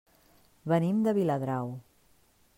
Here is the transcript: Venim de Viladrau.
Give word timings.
Venim 0.73 1.03
de 1.09 1.15
Viladrau. 1.19 1.71